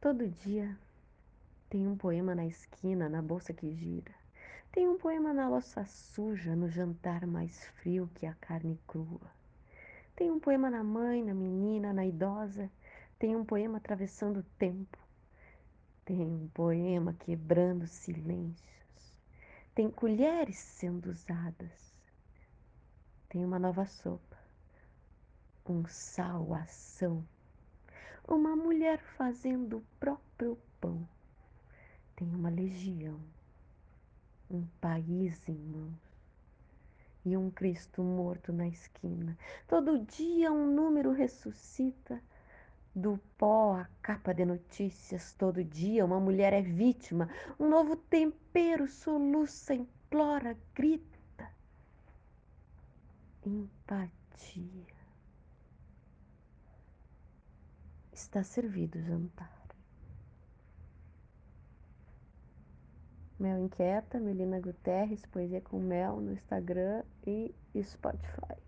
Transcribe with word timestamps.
Todo 0.00 0.28
dia 0.28 0.78
tem 1.68 1.88
um 1.88 1.96
poema 1.96 2.32
na 2.32 2.46
esquina, 2.46 3.08
na 3.08 3.20
bolsa 3.20 3.52
que 3.52 3.74
gira. 3.74 4.14
Tem 4.70 4.86
um 4.86 4.96
poema 4.96 5.34
na 5.34 5.48
louça 5.48 5.84
suja, 5.86 6.54
no 6.54 6.68
jantar 6.68 7.26
mais 7.26 7.64
frio 7.80 8.08
que 8.14 8.24
a 8.24 8.32
carne 8.34 8.78
crua. 8.86 9.28
Tem 10.14 10.30
um 10.30 10.38
poema 10.38 10.70
na 10.70 10.84
mãe, 10.84 11.24
na 11.24 11.34
menina, 11.34 11.92
na 11.92 12.06
idosa. 12.06 12.70
Tem 13.18 13.34
um 13.34 13.44
poema 13.44 13.78
atravessando 13.78 14.38
o 14.38 14.46
tempo. 14.56 14.96
Tem 16.04 16.20
um 16.20 16.46
poema 16.54 17.12
quebrando 17.14 17.84
silêncios. 17.88 19.16
Tem 19.74 19.90
colheres 19.90 20.58
sendo 20.58 21.10
usadas. 21.10 21.92
Tem 23.28 23.44
uma 23.44 23.58
nova 23.58 23.84
sopa. 23.84 24.38
Um 25.68 25.84
sal 25.88 26.54
ação. 26.54 27.26
Uma 28.28 28.54
mulher 28.54 29.00
fazendo 29.16 29.78
o 29.78 29.84
próprio 29.98 30.58
pão. 30.78 31.08
Tem 32.14 32.28
uma 32.34 32.50
legião. 32.50 33.18
Um 34.50 34.66
país 34.82 35.48
em 35.48 35.56
mãos 35.56 36.08
e 37.24 37.34
um 37.38 37.50
Cristo 37.50 38.02
morto 38.02 38.52
na 38.52 38.68
esquina. 38.68 39.36
Todo 39.66 40.04
dia 40.04 40.52
um 40.52 40.66
número 40.66 41.10
ressuscita 41.10 42.22
do 42.94 43.18
pó 43.38 43.76
a 43.76 43.88
capa 44.02 44.34
de 44.34 44.44
notícias. 44.44 45.32
Todo 45.32 45.64
dia 45.64 46.04
uma 46.04 46.20
mulher 46.20 46.52
é 46.52 46.60
vítima, 46.60 47.30
um 47.58 47.66
novo 47.66 47.96
tempero 47.96 48.86
soluça, 48.86 49.74
implora, 49.74 50.54
grita. 50.74 51.50
Empatia. 53.46 54.97
Está 58.20 58.42
servido 58.42 58.98
o 58.98 59.02
jantar. 59.02 59.48
Mel 63.38 63.60
Inquieta, 63.60 64.18
Melina 64.18 64.58
Guterres, 64.60 65.24
Poesia 65.26 65.60
com 65.60 65.78
Mel 65.78 66.20
no 66.20 66.32
Instagram 66.32 67.04
e 67.24 67.54
Spotify. 67.80 68.67